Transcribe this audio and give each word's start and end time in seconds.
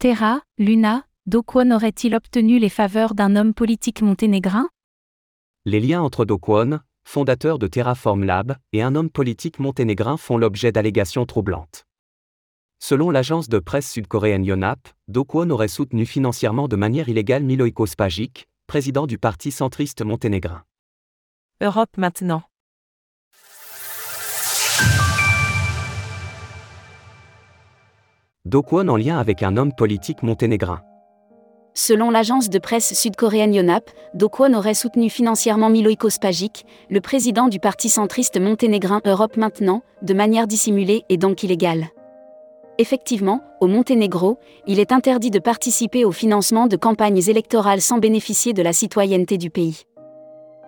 Terra, 0.00 0.40
Luna, 0.56 1.04
Do 1.26 1.42
Kwon 1.42 1.70
aurait-il 1.72 2.14
obtenu 2.14 2.58
les 2.58 2.70
faveurs 2.70 3.14
d'un 3.14 3.36
homme 3.36 3.52
politique 3.52 4.00
monténégrin? 4.00 4.70
Les 5.66 5.78
liens 5.78 6.00
entre 6.00 6.24
Do 6.24 6.38
Kwon, 6.38 6.80
fondateur 7.04 7.58
de 7.58 7.66
Terraform 7.66 8.24
Lab, 8.24 8.56
et 8.72 8.80
un 8.80 8.94
homme 8.94 9.10
politique 9.10 9.58
monténégrin 9.58 10.16
font 10.16 10.38
l'objet 10.38 10.72
d'allégations 10.72 11.26
troublantes. 11.26 11.84
Selon 12.78 13.10
l'agence 13.10 13.50
de 13.50 13.58
presse 13.58 13.92
sud-coréenne 13.92 14.46
Yonhap, 14.46 14.88
Do 15.08 15.26
Kwon 15.26 15.50
aurait 15.50 15.68
soutenu 15.68 16.06
financièrement 16.06 16.66
de 16.66 16.76
manière 16.76 17.10
illégale 17.10 17.42
Milojko 17.42 17.84
Spajic, 17.84 18.48
président 18.66 19.06
du 19.06 19.18
parti 19.18 19.50
centriste 19.50 20.00
monténégrin. 20.02 20.64
Europe 21.60 21.98
maintenant. 21.98 22.49
Do 28.46 28.62
Kwon 28.62 28.88
en 28.88 28.96
lien 28.96 29.18
avec 29.18 29.42
un 29.42 29.58
homme 29.58 29.74
politique 29.74 30.22
monténégrin. 30.22 30.80
Selon 31.74 32.10
l'agence 32.10 32.48
de 32.48 32.58
presse 32.58 32.94
sud-coréenne 32.94 33.52
Yonhap, 33.52 33.90
Do 34.14 34.30
Kwon 34.30 34.54
aurait 34.54 34.72
soutenu 34.72 35.10
financièrement 35.10 35.68
Milojko 35.68 36.08
Spajic, 36.08 36.64
le 36.88 37.02
président 37.02 37.48
du 37.48 37.60
parti 37.60 37.90
centriste 37.90 38.40
monténégrin 38.40 39.02
Europe 39.04 39.36
Maintenant, 39.36 39.82
de 40.00 40.14
manière 40.14 40.46
dissimulée 40.46 41.04
et 41.10 41.18
donc 41.18 41.42
illégale. 41.42 41.88
Effectivement, 42.78 43.42
au 43.60 43.66
Monténégro, 43.66 44.38
il 44.66 44.80
est 44.80 44.90
interdit 44.90 45.30
de 45.30 45.38
participer 45.38 46.06
au 46.06 46.10
financement 46.10 46.66
de 46.66 46.76
campagnes 46.76 47.20
électorales 47.28 47.82
sans 47.82 47.98
bénéficier 47.98 48.54
de 48.54 48.62
la 48.62 48.72
citoyenneté 48.72 49.36
du 49.36 49.50
pays. 49.50 49.82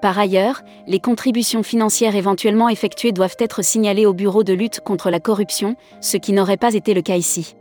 Par 0.00 0.16
ailleurs, 0.18 0.62
les 0.86 1.00
contributions 1.00 1.64
financières 1.64 2.14
éventuellement 2.14 2.68
effectuées 2.68 3.12
doivent 3.12 3.36
être 3.40 3.62
signalées 3.62 4.06
au 4.06 4.12
Bureau 4.12 4.44
de 4.44 4.52
lutte 4.52 4.80
contre 4.80 5.10
la 5.10 5.18
corruption, 5.18 5.74
ce 6.00 6.16
qui 6.16 6.32
n'aurait 6.32 6.56
pas 6.56 6.74
été 6.74 6.94
le 6.94 7.02
cas 7.02 7.16
ici. 7.16 7.56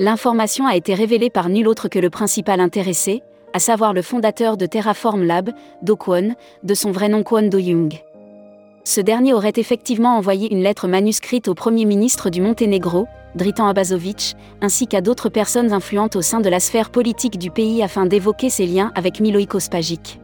L'information 0.00 0.66
a 0.66 0.74
été 0.74 0.94
révélée 0.94 1.30
par 1.30 1.48
nul 1.48 1.68
autre 1.68 1.86
que 1.86 2.00
le 2.00 2.10
principal 2.10 2.58
intéressé, 2.58 3.22
à 3.52 3.60
savoir 3.60 3.92
le 3.92 4.02
fondateur 4.02 4.56
de 4.56 4.66
Terraform 4.66 5.22
Lab, 5.22 5.50
Do 5.82 5.94
Kwon, 5.94 6.34
de 6.64 6.74
son 6.74 6.90
vrai 6.90 7.08
nom 7.08 7.22
Kwon 7.22 7.48
Do-young. 7.48 7.94
Ce 8.82 9.00
dernier 9.00 9.32
aurait 9.32 9.52
effectivement 9.56 10.16
envoyé 10.18 10.52
une 10.52 10.62
lettre 10.62 10.88
manuscrite 10.88 11.46
au 11.46 11.54
Premier 11.54 11.84
ministre 11.84 12.30
du 12.30 12.40
Monténégro, 12.40 13.06
Dritan 13.36 13.68
Abazovic, 13.68 14.34
ainsi 14.60 14.88
qu'à 14.88 15.00
d'autres 15.00 15.28
personnes 15.28 15.72
influentes 15.72 16.16
au 16.16 16.22
sein 16.22 16.40
de 16.40 16.48
la 16.48 16.58
sphère 16.58 16.90
politique 16.90 17.38
du 17.38 17.52
pays 17.52 17.80
afin 17.82 18.06
d'évoquer 18.06 18.50
ses 18.50 18.66
liens 18.66 18.92
avec 18.96 19.20
Milojko 19.20 19.60
Spajic. 19.60 20.18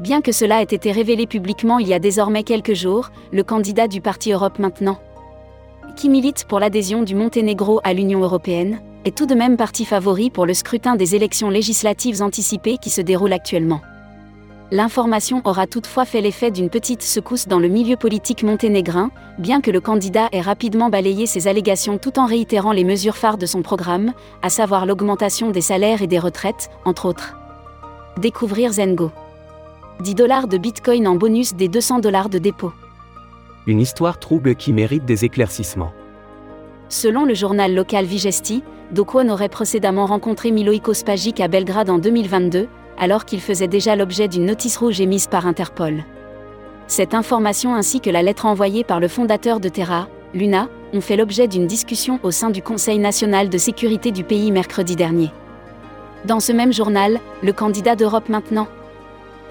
Bien 0.00 0.20
que 0.20 0.32
cela 0.32 0.60
ait 0.60 0.64
été 0.64 0.92
révélé 0.92 1.26
publiquement 1.26 1.78
il 1.78 1.88
y 1.88 1.94
a 1.94 1.98
désormais 1.98 2.42
quelques 2.42 2.74
jours, 2.74 3.10
le 3.32 3.42
candidat 3.42 3.88
du 3.88 4.02
Parti 4.02 4.30
Europe 4.30 4.58
maintenant, 4.58 4.98
qui 5.96 6.10
milite 6.10 6.44
pour 6.44 6.60
l'adhésion 6.60 7.02
du 7.02 7.14
Monténégro 7.14 7.80
à 7.82 7.94
l'Union 7.94 8.20
européenne, 8.20 8.80
est 9.06 9.16
tout 9.16 9.24
de 9.24 9.34
même 9.34 9.56
parti 9.56 9.86
favori 9.86 10.28
pour 10.28 10.44
le 10.44 10.52
scrutin 10.52 10.96
des 10.96 11.14
élections 11.14 11.48
législatives 11.48 12.22
anticipées 12.22 12.76
qui 12.76 12.90
se 12.90 13.00
déroulent 13.00 13.32
actuellement. 13.32 13.80
L'information 14.70 15.40
aura 15.44 15.66
toutefois 15.66 16.04
fait 16.04 16.20
l'effet 16.20 16.50
d'une 16.50 16.68
petite 16.68 17.02
secousse 17.02 17.46
dans 17.46 17.60
le 17.60 17.68
milieu 17.68 17.96
politique 17.96 18.42
monténégrin, 18.42 19.10
bien 19.38 19.60
que 19.60 19.70
le 19.70 19.80
candidat 19.80 20.28
ait 20.32 20.40
rapidement 20.40 20.90
balayé 20.90 21.24
ses 21.24 21.48
allégations 21.48 21.98
tout 21.98 22.18
en 22.18 22.26
réitérant 22.26 22.72
les 22.72 22.84
mesures 22.84 23.16
phares 23.16 23.38
de 23.38 23.46
son 23.46 23.62
programme, 23.62 24.12
à 24.42 24.50
savoir 24.50 24.84
l'augmentation 24.84 25.52
des 25.52 25.60
salaires 25.60 26.02
et 26.02 26.08
des 26.08 26.18
retraites, 26.18 26.68
entre 26.84 27.06
autres. 27.06 27.38
Découvrir 28.18 28.72
Zengo. 28.72 29.10
10 30.00 30.14
dollars 30.14 30.46
de 30.46 30.58
Bitcoin 30.58 31.08
en 31.08 31.14
bonus 31.14 31.54
des 31.54 31.68
200 31.68 32.00
dollars 32.00 32.28
de 32.28 32.36
dépôt. 32.36 32.72
Une 33.66 33.80
histoire 33.80 34.18
trouble 34.18 34.54
qui 34.54 34.74
mérite 34.74 35.06
des 35.06 35.24
éclaircissements. 35.24 35.92
Selon 36.90 37.24
le 37.24 37.32
journal 37.32 37.74
local 37.74 38.04
Vigesti, 38.04 38.62
Do 38.92 39.06
Kwon 39.06 39.30
aurait 39.30 39.48
précédemment 39.48 40.04
rencontré 40.04 40.50
Milojko 40.50 40.92
Spajic 40.92 41.40
à 41.40 41.48
Belgrade 41.48 41.88
en 41.88 41.98
2022, 41.98 42.68
alors 42.98 43.24
qu'il 43.24 43.40
faisait 43.40 43.68
déjà 43.68 43.96
l'objet 43.96 44.28
d'une 44.28 44.44
notice 44.44 44.76
rouge 44.76 45.00
émise 45.00 45.28
par 45.28 45.46
Interpol. 45.46 46.04
Cette 46.88 47.14
information 47.14 47.74
ainsi 47.74 48.00
que 48.00 48.10
la 48.10 48.22
lettre 48.22 48.44
envoyée 48.44 48.84
par 48.84 49.00
le 49.00 49.08
fondateur 49.08 49.60
de 49.60 49.70
Terra, 49.70 50.08
Luna, 50.34 50.68
ont 50.92 51.00
fait 51.00 51.16
l'objet 51.16 51.48
d'une 51.48 51.66
discussion 51.66 52.20
au 52.22 52.30
sein 52.30 52.50
du 52.50 52.60
Conseil 52.60 52.98
national 52.98 53.48
de 53.48 53.58
sécurité 53.58 54.12
du 54.12 54.24
pays 54.24 54.52
mercredi 54.52 54.94
dernier. 54.94 55.30
Dans 56.26 56.40
ce 56.40 56.52
même 56.52 56.72
journal, 56.72 57.18
le 57.42 57.52
candidat 57.52 57.96
d'Europe 57.96 58.28
maintenant 58.28 58.68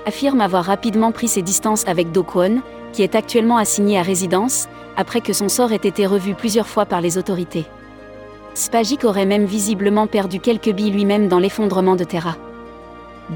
affirme 0.05 0.41
avoir 0.41 0.65
rapidement 0.65 1.11
pris 1.11 1.27
ses 1.27 1.41
distances 1.41 1.87
avec 1.87 2.11
Do 2.11 2.23
Kwon, 2.23 2.61
qui 2.93 3.03
est 3.03 3.15
actuellement 3.15 3.57
assigné 3.57 3.97
à 3.97 4.01
résidence, 4.01 4.67
après 4.97 5.21
que 5.21 5.33
son 5.33 5.49
sort 5.49 5.71
ait 5.71 5.75
été 5.75 6.05
revu 6.05 6.33
plusieurs 6.33 6.67
fois 6.67 6.85
par 6.85 7.01
les 7.01 7.17
autorités. 7.17 7.65
Spajic 8.53 9.03
aurait 9.03 9.25
même 9.25 9.45
visiblement 9.45 10.07
perdu 10.07 10.39
quelques 10.39 10.71
billes 10.71 10.91
lui-même 10.91 11.27
dans 11.27 11.39
l'effondrement 11.39 11.95
de 11.95 12.03
Terra. 12.03 12.35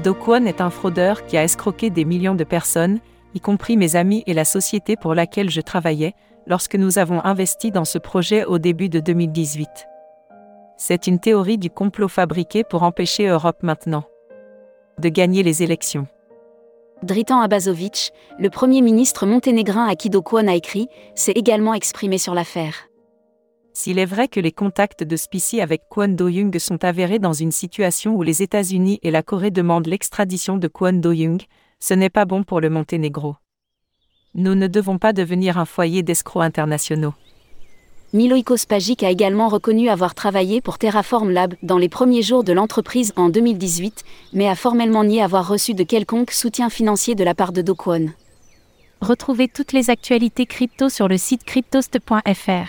Do 0.02 0.14
Kwon 0.14 0.46
est 0.46 0.60
un 0.60 0.70
fraudeur 0.70 1.26
qui 1.26 1.36
a 1.36 1.44
escroqué 1.44 1.90
des 1.90 2.04
millions 2.04 2.34
de 2.34 2.44
personnes, 2.44 3.00
y 3.34 3.40
compris 3.40 3.76
mes 3.76 3.96
amis 3.96 4.22
et 4.26 4.34
la 4.34 4.44
société 4.44 4.96
pour 4.96 5.14
laquelle 5.14 5.50
je 5.50 5.60
travaillais, 5.60 6.14
lorsque 6.46 6.76
nous 6.76 6.98
avons 6.98 7.24
investi 7.24 7.70
dans 7.70 7.84
ce 7.84 7.98
projet 7.98 8.44
au 8.44 8.58
début 8.58 8.88
de 8.88 9.00
2018. 9.00 9.68
C'est 10.76 11.06
une 11.06 11.18
théorie 11.18 11.58
du 11.58 11.68
complot 11.68 12.08
fabriqué 12.08 12.64
pour 12.64 12.82
empêcher 12.82 13.26
Europe 13.26 13.62
maintenant 13.62 14.04
de 15.00 15.08
gagner 15.08 15.42
les 15.42 15.62
élections. 15.62 16.06
Dritan 17.02 17.40
Abazovic, 17.40 18.12
le 18.38 18.50
premier 18.50 18.82
ministre 18.82 19.24
monténégrin 19.24 19.86
à 19.86 19.94
qui 19.94 20.10
Do 20.10 20.20
Kwon 20.20 20.46
a 20.48 20.54
écrit, 20.54 20.86
s'est 21.14 21.32
également 21.32 21.72
exprimé 21.72 22.18
sur 22.18 22.34
l'affaire. 22.34 22.88
S'il 23.72 23.98
est 23.98 24.04
vrai 24.04 24.28
que 24.28 24.38
les 24.38 24.52
contacts 24.52 25.02
de 25.02 25.16
Spicy 25.16 25.62
avec 25.62 25.88
Kwon 25.88 26.08
Do-young 26.08 26.58
sont 26.58 26.84
avérés 26.84 27.18
dans 27.18 27.32
une 27.32 27.52
situation 27.52 28.14
où 28.16 28.22
les 28.22 28.42
États-Unis 28.42 28.98
et 29.02 29.10
la 29.10 29.22
Corée 29.22 29.50
demandent 29.50 29.86
l'extradition 29.86 30.58
de 30.58 30.68
Kwon 30.68 30.94
Do-young, 30.94 31.40
ce 31.78 31.94
n'est 31.94 32.10
pas 32.10 32.26
bon 32.26 32.42
pour 32.42 32.60
le 32.60 32.68
Monténégro. 32.68 33.36
Nous 34.34 34.54
ne 34.54 34.66
devons 34.66 34.98
pas 34.98 35.14
devenir 35.14 35.56
un 35.56 35.64
foyer 35.64 36.02
d'escrocs 36.02 36.42
internationaux. 36.42 37.14
Milojko 38.12 38.56
Spajic 38.56 39.04
a 39.04 39.10
également 39.10 39.48
reconnu 39.48 39.88
avoir 39.88 40.16
travaillé 40.16 40.60
pour 40.60 40.78
Terraform 40.78 41.30
Lab 41.30 41.54
dans 41.62 41.78
les 41.78 41.88
premiers 41.88 42.22
jours 42.22 42.42
de 42.42 42.52
l'entreprise 42.52 43.12
en 43.14 43.28
2018, 43.28 44.02
mais 44.32 44.48
a 44.48 44.56
formellement 44.56 45.04
nié 45.04 45.22
avoir 45.22 45.46
reçu 45.46 45.74
de 45.74 45.84
quelconque 45.84 46.32
soutien 46.32 46.70
financier 46.70 47.14
de 47.14 47.22
la 47.22 47.36
part 47.36 47.52
de 47.52 47.62
Do 47.62 47.76
Kwon. 47.76 48.08
Retrouvez 49.00 49.46
toutes 49.46 49.72
les 49.72 49.90
actualités 49.90 50.44
crypto 50.44 50.88
sur 50.88 51.06
le 51.06 51.18
site 51.18 51.44
cryptost.fr. 51.44 52.66